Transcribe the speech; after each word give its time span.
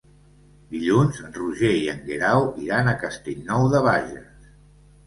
Dilluns 0.69 1.19
en 1.27 1.35
Roger 1.35 1.71
i 1.81 1.85
en 1.93 2.01
Guerau 2.09 2.49
iran 2.69 2.91
a 2.95 2.99
Castellnou 3.05 3.71
de 3.77 3.85
Bages. 3.91 4.51